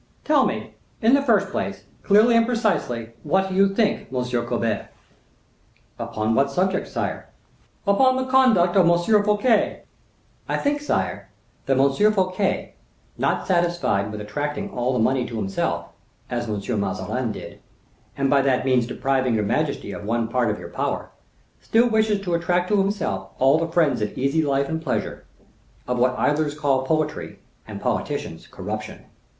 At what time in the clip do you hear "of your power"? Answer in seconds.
20.49-21.11